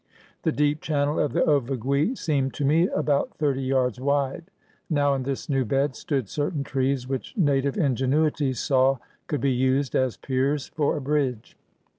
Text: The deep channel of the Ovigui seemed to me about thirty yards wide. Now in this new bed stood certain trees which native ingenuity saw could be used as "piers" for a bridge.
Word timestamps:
The 0.41 0.51
deep 0.51 0.81
channel 0.81 1.19
of 1.19 1.31
the 1.33 1.41
Ovigui 1.47 2.17
seemed 2.17 2.55
to 2.55 2.65
me 2.65 2.87
about 2.87 3.35
thirty 3.37 3.61
yards 3.61 3.99
wide. 3.99 4.45
Now 4.89 5.13
in 5.13 5.21
this 5.21 5.47
new 5.47 5.63
bed 5.63 5.95
stood 5.95 6.27
certain 6.27 6.63
trees 6.63 7.07
which 7.07 7.37
native 7.37 7.77
ingenuity 7.77 8.53
saw 8.53 8.97
could 9.27 9.41
be 9.41 9.53
used 9.53 9.93
as 9.93 10.17
"piers" 10.17 10.65
for 10.65 10.97
a 10.97 11.01
bridge. 11.01 11.55